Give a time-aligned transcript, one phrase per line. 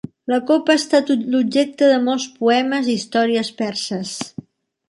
[0.31, 4.19] La copa ha estat l'objecte de molts poemes i històries perses.